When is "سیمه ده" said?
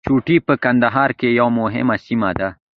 2.05-2.49